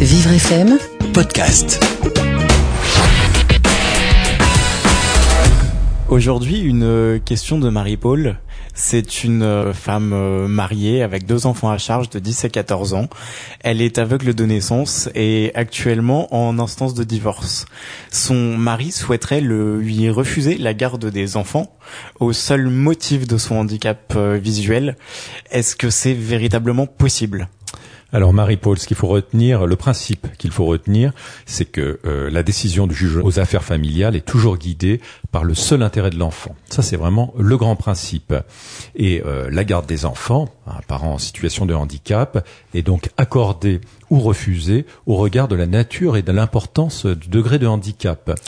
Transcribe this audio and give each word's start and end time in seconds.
Vivre 0.00 0.30
FM 0.30 0.78
podcast. 1.14 1.82
Aujourd'hui, 6.10 6.60
une 6.60 7.20
question 7.24 7.58
de 7.58 7.70
Marie-Paul. 7.70 8.36
C'est 8.74 9.24
une 9.24 9.42
euh, 9.42 9.72
femme 9.72 10.12
euh, 10.12 10.48
mariée 10.48 11.02
avec 11.02 11.24
deux 11.24 11.46
enfants 11.46 11.70
à 11.70 11.78
charge 11.78 12.10
de 12.10 12.18
10 12.18 12.44
et 12.44 12.50
14 12.50 12.92
ans. 12.92 13.08
Elle 13.60 13.80
est 13.80 13.96
aveugle 13.96 14.34
de 14.34 14.44
naissance 14.44 15.08
et 15.14 15.50
actuellement 15.54 16.32
en 16.34 16.58
instance 16.58 16.92
de 16.92 17.02
divorce. 17.02 17.64
Son 18.12 18.34
mari 18.58 18.92
souhaiterait 18.92 19.40
le, 19.40 19.80
lui 19.80 20.10
refuser 20.10 20.58
la 20.58 20.74
garde 20.74 21.06
des 21.06 21.38
enfants 21.38 21.74
au 22.20 22.34
seul 22.34 22.68
motif 22.68 23.26
de 23.26 23.38
son 23.38 23.56
handicap 23.56 24.12
euh, 24.14 24.38
visuel. 24.40 24.96
Est-ce 25.50 25.74
que 25.74 25.88
c'est 25.88 26.12
véritablement 26.12 26.86
possible? 26.86 27.48
Alors 28.12 28.32
Marie-Paul, 28.32 28.78
ce 28.78 28.86
qu'il 28.86 28.96
faut 28.96 29.08
retenir, 29.08 29.66
le 29.66 29.76
principe 29.76 30.28
qu'il 30.38 30.52
faut 30.52 30.64
retenir, 30.64 31.12
c'est 31.44 31.64
que 31.64 31.98
euh, 32.04 32.30
la 32.30 32.42
décision 32.42 32.86
du 32.86 32.94
juge 32.94 33.16
aux 33.16 33.38
affaires 33.40 33.64
familiales 33.64 34.14
est 34.14 34.24
toujours 34.24 34.58
guidée 34.58 35.00
par 35.32 35.44
le 35.44 35.54
seul 35.54 35.82
intérêt 35.82 36.10
de 36.10 36.18
l'enfant. 36.18 36.54
Ça, 36.70 36.82
c'est 36.82 36.96
vraiment 36.96 37.34
le 37.38 37.56
grand 37.56 37.74
principe. 37.74 38.32
Et 38.94 39.22
euh, 39.26 39.50
la 39.50 39.64
garde 39.64 39.86
des 39.86 40.04
enfants, 40.04 40.48
un 40.66 40.82
parent 40.86 41.14
en 41.14 41.18
situation 41.18 41.66
de 41.66 41.74
handicap, 41.74 42.46
est 42.74 42.82
donc 42.82 43.10
accordée 43.16 43.80
ou 44.10 44.20
refusée 44.20 44.86
au 45.06 45.16
regard 45.16 45.48
de 45.48 45.56
la 45.56 45.66
nature 45.66 46.16
et 46.16 46.22
de 46.22 46.32
l'importance 46.32 47.06
du 47.06 47.28
degré 47.28 47.58
de 47.58 47.66
handicap. 47.66 48.38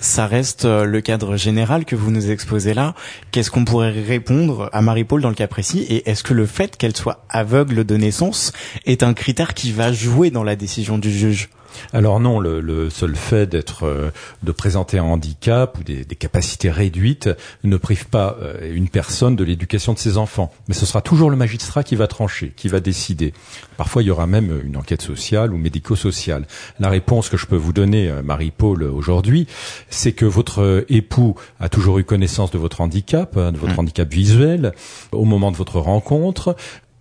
Ça 0.00 0.26
reste 0.26 0.66
euh, 0.66 0.84
le 0.84 1.00
cadre 1.00 1.36
général 1.36 1.84
que 1.84 1.96
vous 1.96 2.10
nous 2.10 2.30
exposez 2.30 2.74
là. 2.74 2.94
Qu'est-ce 3.30 3.50
qu'on 3.50 3.64
pourrait 3.64 3.90
répondre 3.90 4.68
à 4.72 4.82
Marie-Paul 4.82 5.22
dans 5.22 5.30
le 5.30 5.34
cas 5.34 5.46
précis 5.46 5.86
Et 5.88 6.08
est-ce 6.08 6.22
que 6.22 6.34
le 6.34 6.46
fait 6.46 6.76
qu'elle 6.76 6.96
soit 6.96 7.24
aveugle 7.28 7.84
de 7.84 7.96
naissance 7.96 8.52
est 8.84 9.02
un 9.02 9.14
critère 9.14 9.54
qui 9.54 9.72
va 9.72 9.92
jouer 9.92 10.30
dans 10.30 10.44
la 10.44 10.56
décision 10.56 10.98
du 10.98 11.10
juge? 11.10 11.48
Alors 11.92 12.20
non, 12.20 12.40
le, 12.40 12.60
le 12.60 12.90
seul 12.90 13.16
fait 13.16 13.46
d'être, 13.46 13.84
euh, 13.84 14.10
de 14.42 14.52
présenter 14.52 14.98
un 14.98 15.04
handicap 15.04 15.78
ou 15.78 15.82
des, 15.82 16.04
des, 16.04 16.16
capacités 16.16 16.70
réduites 16.70 17.30
ne 17.64 17.76
prive 17.76 18.06
pas 18.06 18.36
euh, 18.40 18.72
une 18.74 18.88
personne 18.88 19.36
de 19.36 19.44
l'éducation 19.44 19.92
de 19.92 19.98
ses 19.98 20.16
enfants. 20.16 20.52
Mais 20.68 20.74
ce 20.74 20.86
sera 20.86 21.00
toujours 21.00 21.30
le 21.30 21.36
magistrat 21.36 21.65
qui 21.84 21.96
va 21.96 22.06
trancher, 22.06 22.52
qui 22.56 22.68
va 22.68 22.80
décider. 22.80 23.32
Parfois, 23.76 24.02
il 24.02 24.06
y 24.06 24.10
aura 24.10 24.26
même 24.26 24.60
une 24.64 24.76
enquête 24.76 25.02
sociale 25.02 25.52
ou 25.52 25.58
médico-sociale. 25.58 26.46
La 26.80 26.88
réponse 26.88 27.28
que 27.28 27.36
je 27.36 27.46
peux 27.46 27.56
vous 27.56 27.72
donner, 27.72 28.08
euh, 28.08 28.22
Marie-Paul, 28.22 28.84
aujourd'hui, 28.84 29.46
c'est 29.90 30.12
que 30.12 30.24
votre 30.24 30.84
époux 30.88 31.34
a 31.60 31.68
toujours 31.68 31.98
eu 31.98 32.04
connaissance 32.04 32.50
de 32.50 32.58
votre 32.58 32.80
handicap, 32.80 33.36
hein, 33.36 33.52
de 33.52 33.58
votre 33.58 33.74
mmh. 33.74 33.80
handicap 33.80 34.12
visuel, 34.12 34.72
au 35.12 35.24
moment 35.24 35.50
de 35.50 35.56
votre 35.56 35.78
rencontre 35.78 36.56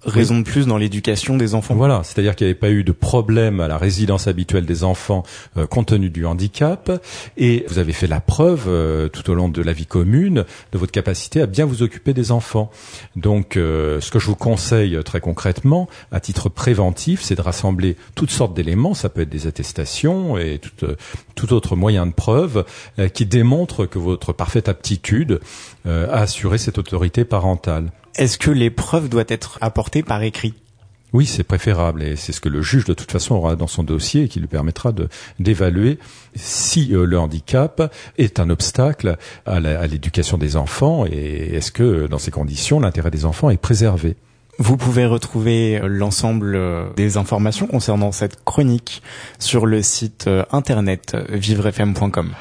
raison 0.05 0.39
de 0.39 0.43
plus 0.43 0.67
dans 0.67 0.77
l'éducation 0.77 1.37
des 1.37 1.55
enfants. 1.55 1.75
Voilà, 1.75 2.01
c'est-à-dire 2.03 2.35
qu'il 2.35 2.45
n'y 2.45 2.51
avait 2.51 2.59
pas 2.59 2.69
eu 2.69 2.83
de 2.83 2.91
problème 2.91 3.59
à 3.59 3.67
la 3.67 3.77
résidence 3.77 4.27
habituelle 4.27 4.65
des 4.65 4.83
enfants 4.83 5.23
euh, 5.57 5.65
compte 5.67 5.87
tenu 5.87 6.09
du 6.09 6.25
handicap, 6.25 6.91
et 7.37 7.65
vous 7.67 7.79
avez 7.79 7.93
fait 7.93 8.07
la 8.07 8.21
preuve 8.21 8.65
euh, 8.67 9.07
tout 9.09 9.29
au 9.29 9.33
long 9.33 9.49
de 9.49 9.61
la 9.61 9.73
vie 9.73 9.85
commune 9.85 10.45
de 10.71 10.77
votre 10.77 10.91
capacité 10.91 11.41
à 11.41 11.45
bien 11.45 11.65
vous 11.65 11.83
occuper 11.83 12.13
des 12.13 12.31
enfants. 12.31 12.71
Donc, 13.15 13.57
euh, 13.57 13.99
ce 14.01 14.11
que 14.11 14.19
je 14.19 14.27
vous 14.27 14.35
conseille 14.35 14.97
très 15.03 15.19
concrètement, 15.19 15.87
à 16.11 16.19
titre 16.19 16.49
préventif, 16.49 17.21
c'est 17.21 17.35
de 17.35 17.41
rassembler 17.41 17.97
toutes 18.15 18.31
sortes 18.31 18.53
d'éléments. 18.53 18.93
Ça 18.93 19.09
peut 19.09 19.21
être 19.21 19.29
des 19.29 19.47
attestations 19.47 20.37
et 20.37 20.59
tout, 20.59 20.87
tout 21.35 21.53
autre 21.53 21.75
moyen 21.75 22.05
de 22.05 22.13
preuve 22.13 22.65
qui 23.13 23.25
démontre 23.25 23.85
que 23.85 23.99
votre 23.99 24.33
parfaite 24.33 24.69
aptitude 24.69 25.39
à 25.85 26.21
assurer 26.21 26.57
cette 26.57 26.77
autorité 26.77 27.25
parentale. 27.25 27.91
Est-ce 28.17 28.37
que 28.37 28.51
l'épreuve 28.51 29.09
doit 29.09 29.25
être 29.27 29.57
apportée 29.61 30.01
par 30.01 30.23
écrit? 30.23 30.53
Oui, 31.11 31.25
c'est 31.25 31.43
préférable 31.43 32.03
et 32.03 32.15
c'est 32.15 32.31
ce 32.31 32.41
que 32.41 32.49
le 32.49 32.61
juge 32.61 32.85
de 32.85 32.93
toute 32.93 33.11
façon 33.11 33.35
aura 33.35 33.55
dans 33.55 33.67
son 33.67 33.83
dossier 33.83 34.23
et 34.23 34.27
qui 34.27 34.39
lui 34.39 34.47
permettra 34.47 34.91
de 34.91 35.07
d'évaluer 35.39 35.97
si 36.35 36.93
euh, 36.93 37.05
le 37.05 37.17
handicap 37.17 37.93
est 38.17 38.39
un 38.39 38.49
obstacle 38.49 39.17
à 39.45 39.59
l'éducation 39.59 40.37
des 40.37 40.57
enfants 40.57 41.05
et 41.05 41.55
est-ce 41.55 41.71
que 41.71 42.07
dans 42.07 42.17
ces 42.17 42.31
conditions 42.31 42.79
l'intérêt 42.79 43.11
des 43.11 43.23
enfants 43.23 43.49
est 43.49 43.57
préservé? 43.57 44.17
Vous 44.57 44.77
pouvez 44.77 45.05
retrouver 45.05 45.81
l'ensemble 45.83 46.57
des 46.95 47.17
informations 47.17 47.67
concernant 47.67 48.11
cette 48.11 48.43
chronique 48.43 49.01
sur 49.39 49.65
le 49.65 49.81
site 49.81 50.27
euh, 50.27 50.43
internet 50.51 51.15
vivrefm.com. 51.29 52.31